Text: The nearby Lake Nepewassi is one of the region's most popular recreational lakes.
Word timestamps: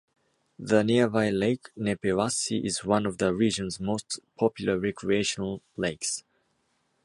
The 0.57 0.81
nearby 0.83 1.29
Lake 1.29 1.69
Nepewassi 1.77 2.65
is 2.65 2.83
one 2.83 3.05
of 3.05 3.19
the 3.19 3.35
region's 3.35 3.79
most 3.79 4.19
popular 4.35 4.79
recreational 4.79 5.61
lakes. 5.77 6.23